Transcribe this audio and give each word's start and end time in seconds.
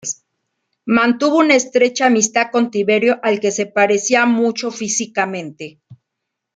Mantuvo 0.87 1.37
una 1.37 1.53
estrecha 1.53 2.07
amistad 2.07 2.47
con 2.51 2.71
Tiberio 2.71 3.19
al 3.21 3.39
que 3.39 3.51
se 3.51 3.67
parecía 3.67 4.25
mucho 4.25 4.71
físicamente. 4.71 5.79